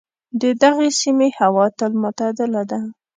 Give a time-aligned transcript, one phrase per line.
[0.41, 2.79] د دغې سیمې هوا تل معتدله ده.